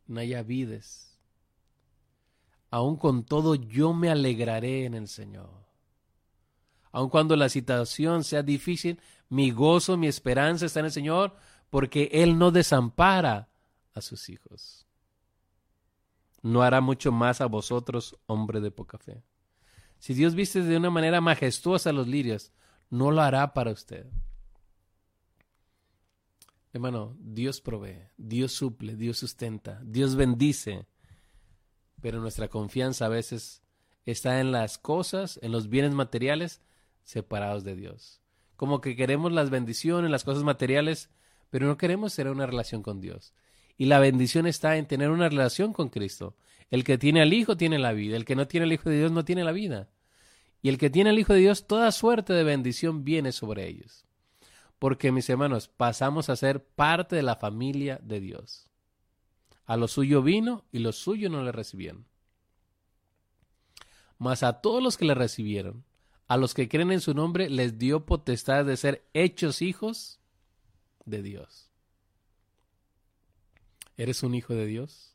[0.07, 1.19] No haya vides.
[2.71, 5.65] Aun con todo yo me alegraré en el Señor.
[6.93, 11.37] Aun cuando la situación sea difícil, mi gozo, mi esperanza está en el Señor,
[11.71, 13.49] porque Él no desampara
[13.95, 14.86] a sus hijos.
[16.43, 19.23] No hará mucho más a vosotros, hombre de poca fe.
[19.99, 22.53] Si Dios viste de una manera majestuosa los lirios,
[22.91, 24.07] no lo hará para usted.
[26.73, 30.87] Hermano, Dios provee, Dios suple, Dios sustenta, Dios bendice,
[32.03, 33.63] pero nuestra confianza a veces
[34.05, 36.61] está en las cosas, en los bienes materiales
[37.03, 38.21] separados de Dios.
[38.57, 41.09] Como que queremos las bendiciones, las cosas materiales,
[41.51, 43.33] pero no queremos tener una relación con Dios.
[43.79, 46.37] Y la bendición está en tener una relación con Cristo.
[46.71, 48.99] El que tiene al Hijo tiene la vida, el que no tiene al Hijo de
[48.99, 49.89] Dios no tiene la vida.
[50.63, 54.05] Y el que tiene al Hijo de Dios, toda suerte de bendición viene sobre ellos.
[54.79, 58.69] Porque, mis hermanos, pasamos a ser parte de la familia de Dios.
[59.65, 62.07] A lo suyo vino y lo suyo no le recibieron.
[64.19, 65.85] Mas a todos los que le recibieron,
[66.29, 70.21] a los que creen en su nombre, les dio potestad de ser hechos hijos
[71.05, 71.66] de Dios.
[73.97, 75.15] ¿Eres un hijo de Dios?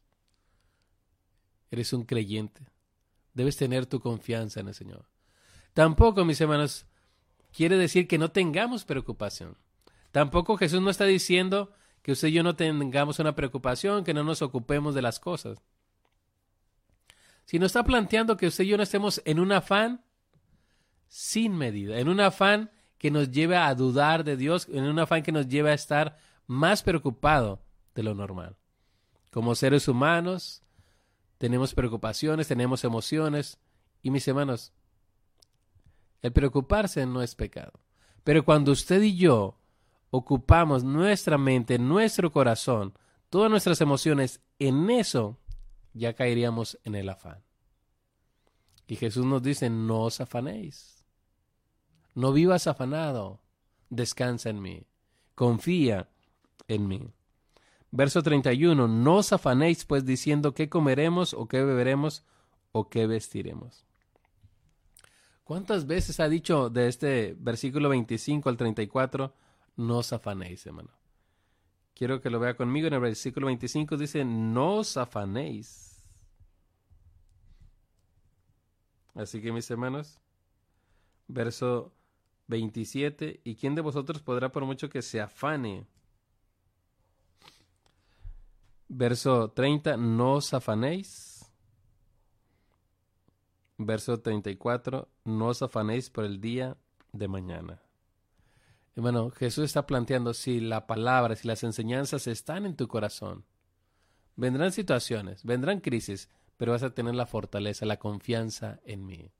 [1.69, 2.67] ¿Eres un creyente?
[3.33, 5.05] Debes tener tu confianza en el Señor.
[5.73, 6.85] Tampoco, mis hermanos,
[7.55, 9.57] quiere decir que no tengamos preocupación.
[10.11, 14.23] Tampoco Jesús no está diciendo que usted y yo no tengamos una preocupación, que no
[14.23, 15.61] nos ocupemos de las cosas.
[17.45, 20.03] Sino está planteando que usted y yo no estemos en un afán
[21.07, 25.23] sin medida, en un afán que nos lleve a dudar de Dios, en un afán
[25.23, 26.17] que nos lleve a estar
[26.47, 27.63] más preocupado
[27.95, 28.57] de lo normal.
[29.31, 30.61] Como seres humanos,
[31.37, 33.57] tenemos preocupaciones, tenemos emociones,
[34.03, 34.73] y mis hermanos,
[36.21, 37.79] el preocuparse no es pecado.
[38.23, 39.57] Pero cuando usted y yo
[40.11, 42.93] ocupamos nuestra mente, nuestro corazón,
[43.29, 45.39] todas nuestras emociones en eso,
[45.93, 47.41] ya caeríamos en el afán.
[48.85, 51.05] Y Jesús nos dice, no os afanéis.
[52.13, 53.41] No vivas afanado.
[53.89, 54.85] Descansa en mí.
[55.33, 56.09] Confía
[56.67, 57.13] en mí.
[57.91, 58.87] Verso 31.
[58.87, 62.23] No os afanéis pues diciendo qué comeremos o qué beberemos
[62.71, 63.85] o qué vestiremos.
[65.43, 69.33] ¿Cuántas veces ha dicho de este versículo 25 al 34,
[69.75, 70.91] no os afanéis, hermano?
[71.93, 76.01] Quiero que lo vea conmigo en el versículo 25 dice, no os afanéis.
[79.13, 80.19] Así que mis hermanos,
[81.27, 81.91] verso
[82.47, 85.85] 27, ¿y quién de vosotros podrá por mucho que se afane?
[88.93, 91.31] Verso 30, no os afanéis
[93.85, 96.77] verso 34, no os afanéis por el día
[97.13, 97.81] de mañana.
[98.95, 103.45] Bueno, Jesús está planteando si la palabra, si las enseñanzas están en tu corazón,
[104.35, 109.31] vendrán situaciones, vendrán crisis, pero vas a tener la fortaleza, la confianza en mí.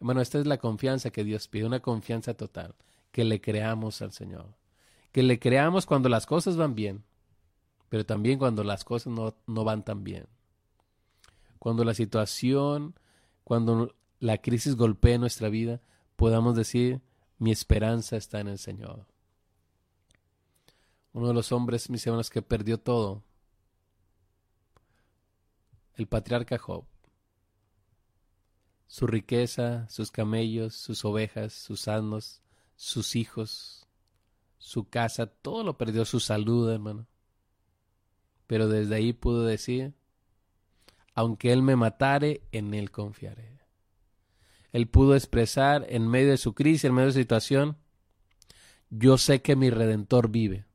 [0.00, 2.74] Bueno, esta es la confianza que Dios pide, una confianza total,
[3.12, 4.56] que le creamos al Señor,
[5.12, 7.04] que le creamos cuando las cosas van bien,
[7.94, 10.26] pero también cuando las cosas no, no van tan bien.
[11.60, 12.96] Cuando la situación
[13.44, 15.80] cuando la crisis golpee nuestra vida,
[16.16, 17.02] podamos decir,
[17.38, 19.06] mi esperanza está en el Señor.
[21.12, 23.22] Uno de los hombres, mis hermanos, que perdió todo,
[25.94, 26.86] el patriarca Job.
[28.88, 32.42] Su riqueza, sus camellos, sus ovejas, sus asnos,
[32.74, 33.86] sus hijos,
[34.58, 37.06] su casa, todo lo perdió, su salud, hermano.
[38.46, 39.94] Pero desde ahí pudo decir,
[41.14, 43.58] aunque Él me matare, en Él confiaré.
[44.72, 47.76] Él pudo expresar en medio de su crisis, en medio de su situación,
[48.90, 50.66] yo sé que mi redentor vive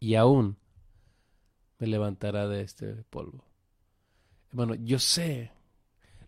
[0.00, 0.58] y aún
[1.78, 3.44] me levantará de este polvo.
[4.50, 5.52] Bueno, yo sé,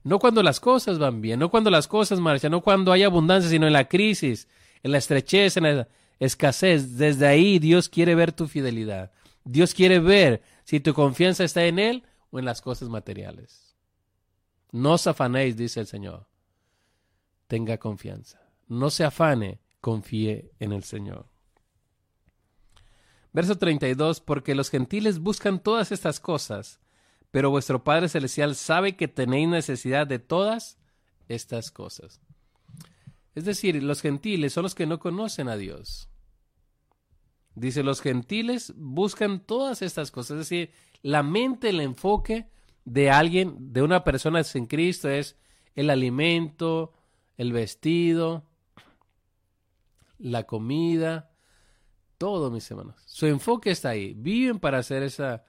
[0.05, 3.51] no cuando las cosas van bien, no cuando las cosas marchan, no cuando hay abundancia,
[3.51, 4.49] sino en la crisis,
[4.83, 5.89] en la estrechez, en la
[6.21, 6.97] escasez.
[6.97, 9.13] Desde ahí Dios quiere ver tu fidelidad.
[9.45, 12.05] Dios quiere ver si tu confianza está en Él
[12.39, 13.77] en las cosas materiales.
[14.73, 16.27] No os afanéis, dice el Señor.
[17.47, 18.41] Tenga confianza.
[18.67, 21.29] No se afane, confíe en el Señor.
[23.33, 26.81] Verso 32, porque los gentiles buscan todas estas cosas,
[27.31, 30.79] pero vuestro Padre Celestial sabe que tenéis necesidad de todas
[31.29, 32.21] estas cosas.
[33.35, 36.09] Es decir, los gentiles son los que no conocen a Dios.
[37.55, 40.33] Dice, los gentiles buscan todas estas cosas.
[40.33, 42.49] Es decir, la mente, el enfoque
[42.85, 45.37] de alguien, de una persona sin Cristo es
[45.75, 46.93] el alimento,
[47.37, 48.45] el vestido,
[50.19, 51.31] la comida,
[52.19, 52.97] todo, mis hermanos.
[53.07, 54.15] Su enfoque está ahí.
[54.15, 55.45] Viven para hacer esa,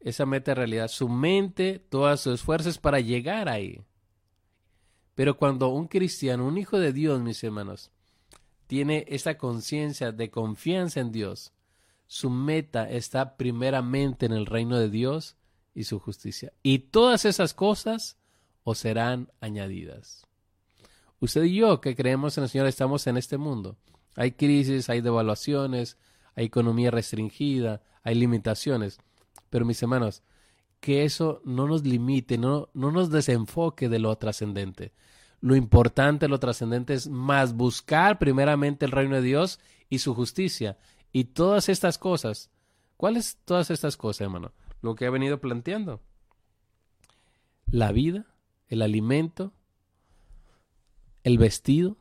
[0.00, 0.88] esa meta realidad.
[0.88, 3.82] Su mente, todas sus esfuerzos para llegar ahí.
[5.14, 7.90] Pero cuando un cristiano, un hijo de Dios, mis hermanos,
[8.72, 11.52] tiene esa conciencia de confianza en Dios,
[12.06, 15.36] su meta está primeramente en el reino de Dios
[15.74, 16.54] y su justicia.
[16.62, 18.16] Y todas esas cosas
[18.64, 20.22] os serán añadidas.
[21.20, 23.76] Usted y yo que creemos en el Señor estamos en este mundo.
[24.16, 25.98] Hay crisis, hay devaluaciones,
[26.34, 29.00] hay economía restringida, hay limitaciones.
[29.50, 30.22] Pero mis hermanos,
[30.80, 34.94] que eso no nos limite, no, no nos desenfoque de lo trascendente.
[35.42, 40.78] Lo importante, lo trascendente es más buscar primeramente el reino de Dios y su justicia
[41.12, 42.50] y todas estas cosas,
[43.02, 44.52] ¿Cuáles todas estas cosas, hermano?
[44.80, 46.00] Lo que he venido planteando.
[47.66, 48.32] La vida,
[48.68, 49.52] el alimento,
[51.24, 51.96] el vestido,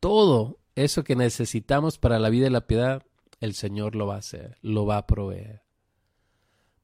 [0.00, 3.02] todo eso que necesitamos para la vida y la piedad,
[3.40, 5.62] el Señor lo va a hacer, lo va a proveer.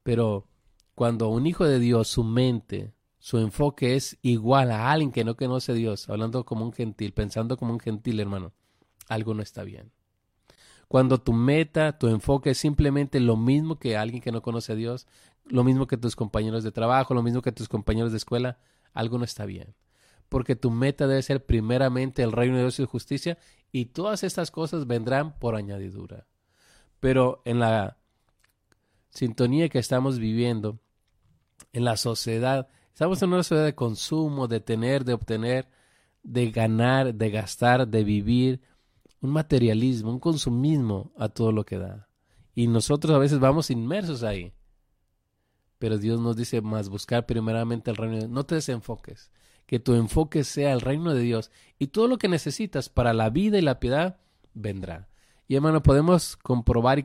[0.03, 0.47] Pero
[0.95, 2.93] cuando un hijo de Dios, su mente,
[3.27, 7.13] su enfoque es igual a alguien que no conoce a Dios, hablando como un gentil,
[7.13, 8.53] pensando como un gentil, hermano,
[9.09, 9.91] algo no está bien.
[10.87, 14.77] Cuando tu meta, tu enfoque es simplemente lo mismo que alguien que no conoce a
[14.77, 15.09] Dios,
[15.45, 18.61] lo mismo que tus compañeros de trabajo, lo mismo que tus compañeros de escuela,
[18.93, 19.75] algo no está bien.
[20.29, 23.39] Porque tu meta debe ser primeramente el reino de Dios y justicia
[23.73, 26.29] y todas estas cosas vendrán por añadidura.
[27.01, 27.97] Pero en la
[29.11, 30.79] sintonía que estamos viviendo,
[31.73, 35.69] en la sociedad, estamos en una sociedad de consumo, de tener, de obtener,
[36.23, 38.63] de ganar, de gastar, de vivir,
[39.21, 42.09] un materialismo, un consumismo a todo lo que da.
[42.55, 44.55] Y nosotros a veces vamos inmersos ahí.
[45.79, 48.31] Pero Dios nos dice más buscar primeramente el reino de Dios.
[48.31, 49.31] No te desenfoques.
[49.67, 51.51] Que tu enfoque sea el reino de Dios.
[51.79, 54.17] Y todo lo que necesitas para la vida y la piedad
[54.55, 55.11] vendrá.
[55.47, 57.05] Y hermano, podemos comprobar y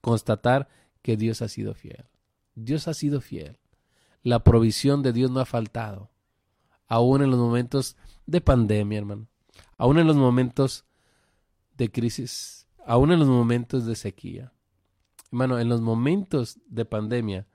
[0.00, 0.68] constatar
[1.02, 2.06] que Dios ha sido fiel.
[2.54, 3.58] Dios ha sido fiel.
[4.22, 6.10] La provisión de Dios no ha faltado.
[6.86, 7.96] Aún en los momentos
[8.26, 9.28] de pandemia, hermano.
[9.76, 10.84] Aún en los momentos
[11.76, 14.52] de crisis, aún en los momentos de sequía.
[15.30, 17.46] Hermano, en los momentos de pandemia,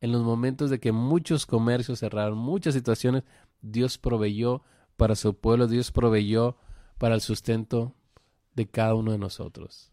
[0.00, 3.24] en los momentos de que muchos comercios cerraron, muchas situaciones,
[3.60, 4.62] Dios proveyó
[4.96, 6.56] para su pueblo, Dios proveyó
[6.98, 7.94] para el sustento
[8.54, 9.90] de cada uno de nosotros.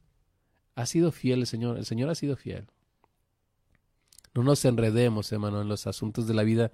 [0.76, 2.68] Ha sido fiel el Señor, el Señor ha sido fiel.
[4.34, 6.72] No nos enredemos, hermano, en los asuntos de la vida,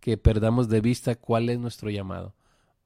[0.00, 2.34] que perdamos de vista cuál es nuestro llamado.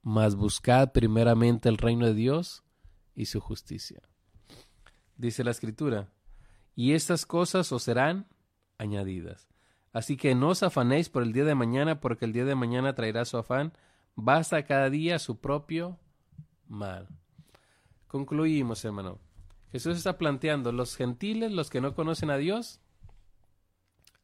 [0.01, 2.63] Mas buscad primeramente el reino de Dios
[3.15, 4.01] y su justicia.
[5.17, 6.09] Dice la escritura,
[6.75, 8.27] y estas cosas os serán
[8.77, 9.49] añadidas.
[9.91, 12.95] Así que no os afanéis por el día de mañana, porque el día de mañana
[12.95, 13.73] traerá su afán.
[14.15, 15.97] Basta cada día su propio
[16.67, 17.07] mal.
[18.07, 19.19] Concluimos, hermano.
[19.71, 22.79] Jesús está planteando, los gentiles, los que no conocen a Dios,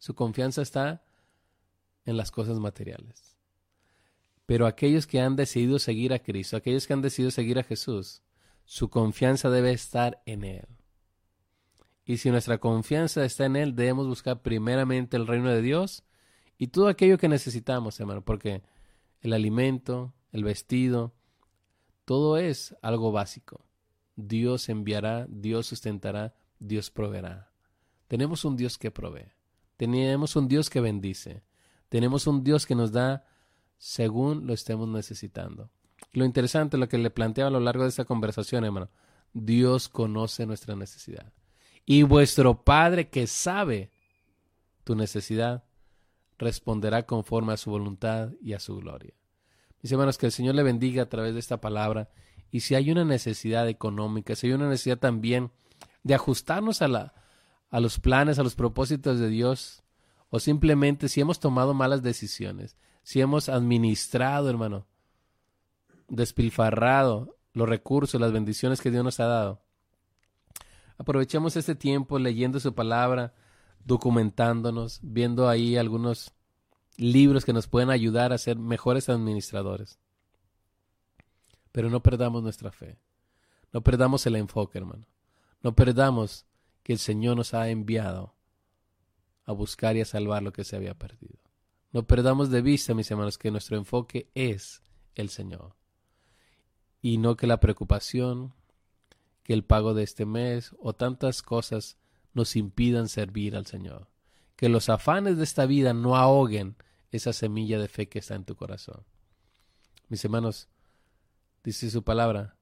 [0.05, 1.03] su confianza está
[2.05, 3.39] en las cosas materiales.
[4.45, 8.21] Pero aquellos que han decidido seguir a Cristo, aquellos que han decidido seguir a Jesús,
[8.65, 10.67] su confianza debe estar en Él.
[12.05, 16.03] Y si nuestra confianza está en Él, debemos buscar primeramente el reino de Dios
[16.59, 18.61] y todo aquello que necesitamos, hermano, porque
[19.21, 21.15] el alimento, el vestido,
[22.05, 23.65] todo es algo básico.
[24.15, 27.51] Dios enviará, Dios sustentará, Dios proveerá.
[28.07, 29.34] Tenemos un Dios que provee.
[29.77, 31.43] Tenemos un Dios que bendice.
[31.89, 33.25] Tenemos un Dios que nos da
[33.77, 35.69] según lo estemos necesitando.
[36.13, 38.89] Lo interesante, lo que le planteaba a lo largo de esta conversación, hermano,
[39.33, 41.33] Dios conoce nuestra necesidad.
[41.85, 43.91] Y vuestro Padre que sabe
[44.83, 45.65] tu necesidad,
[46.37, 49.13] responderá conforme a su voluntad y a su gloria.
[49.81, 52.09] Mis hermanos, que el Señor le bendiga a través de esta palabra.
[52.49, 55.51] Y si hay una necesidad económica, si hay una necesidad también
[56.03, 57.13] de ajustarnos a, la,
[57.75, 59.83] a los planes, a los propósitos de Dios,
[60.29, 64.85] o simplemente si hemos tomado malas decisiones, si hemos administrado, hermano,
[66.07, 69.61] despilfarrado los recursos, las bendiciones que Dios nos ha dado.
[70.97, 73.33] Aprovechemos este tiempo leyendo su palabra,
[73.83, 76.31] documentándonos, viendo ahí algunos
[76.95, 79.99] libros que nos pueden ayudar a ser mejores administradores.
[81.73, 82.97] Pero no perdamos nuestra fe.
[83.73, 85.07] No perdamos el enfoque, hermano.
[85.61, 86.45] No perdamos
[86.85, 88.35] que el Señor nos ha enviado
[89.43, 91.39] a buscar y a salvar lo que se había perdido.
[91.91, 94.83] No perdamos de vista, mis hermanos, que nuestro enfoque es
[95.15, 95.75] el Señor
[97.01, 98.53] y no que la preocupación,
[99.41, 101.97] que el pago de este mes o tantas cosas
[102.35, 104.07] nos impidan servir al Señor.
[104.55, 106.75] Que los afanes de esta vida no ahoguen
[107.09, 109.03] esa semilla de fe que está en tu corazón.
[110.07, 110.69] Mis hermanos,
[111.63, 112.57] dice su palabra,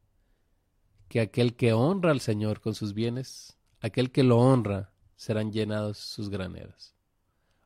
[1.09, 5.97] que aquel que honra al Señor con sus bienes, aquel que lo honra, serán llenados
[5.97, 6.95] sus graneras.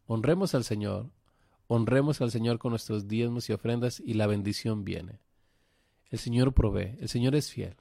[0.07, 1.11] Honremos al Señor,
[1.67, 5.19] honremos al Señor con nuestros diezmos y ofrendas y la bendición viene.
[6.09, 7.75] El Señor provee, el Señor es fiel,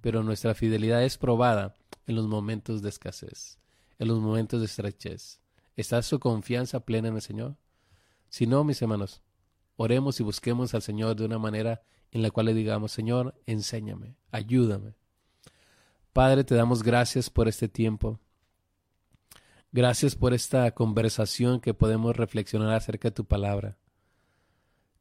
[0.00, 1.76] pero nuestra fidelidad es probada
[2.06, 3.58] en los momentos de escasez,
[3.98, 5.40] en los momentos de estrechez.
[5.76, 7.56] ¿Está su confianza plena en el Señor?
[8.30, 9.20] Si no, mis hermanos,
[9.76, 11.82] oremos y busquemos al Señor de una manera
[12.12, 14.94] en la cual le digamos, Señor, enséñame, ayúdame.
[16.12, 18.20] Padre, te damos gracias por este tiempo.
[19.70, 23.78] Gracias por esta conversación que podemos reflexionar acerca de tu palabra.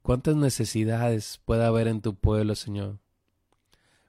[0.01, 2.99] ¿Cuántas necesidades puede haber en tu pueblo, Señor?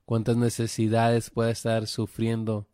[0.05, 2.69] ¿Cuántas necesidades puede estar sufriendo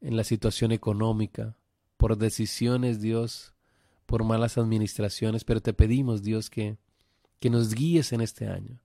[0.00, 1.56] en la situación económica,
[1.96, 3.54] por decisiones, Dios,
[4.06, 6.78] por malas administraciones, pero te pedimos, Dios, que,
[7.38, 8.80] que nos guíes en este año,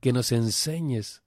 [0.00, 1.22] que nos enseñes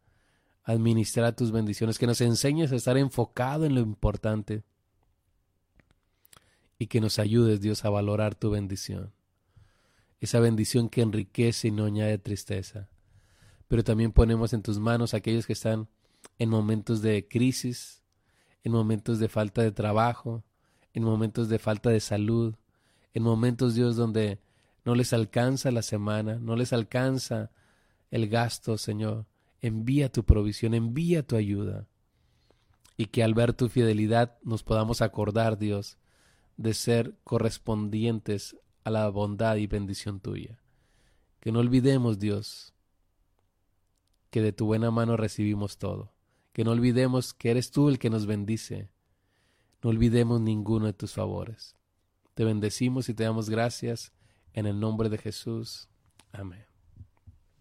[0.70, 4.64] administrar tus bendiciones, que nos enseñes a estar enfocado en lo importante
[6.78, 9.12] y que nos ayudes, Dios, a valorar tu bendición.
[10.20, 12.88] Esa bendición que enriquece y no añade tristeza.
[13.68, 15.90] Pero también ponemos en tus manos a aquellos que están
[16.38, 18.04] en momentos de crisis,
[18.64, 20.44] en momentos de falta de trabajo,
[20.94, 22.56] en momentos de falta de salud,
[23.16, 24.40] en momentos, Dios, donde
[24.86, 27.50] no les alcanza la semana, no les alcanza
[28.12, 29.26] el gasto, Señor.
[29.62, 31.88] Envía tu provisión, envía tu ayuda.
[32.98, 35.98] Y que al ver tu fidelidad nos podamos acordar, Dios,
[36.58, 40.60] de ser correspondientes a la bondad y bendición tuya.
[41.40, 42.74] Que no olvidemos, Dios,
[44.30, 46.12] que de tu buena mano recibimos todo
[46.60, 48.90] que no olvidemos que eres tú el que nos bendice.
[49.82, 51.76] No olvidemos ninguno de tus favores.
[52.34, 54.12] Te bendecimos y te damos gracias
[54.52, 55.88] en el nombre de Jesús.
[56.34, 56.69] Amén.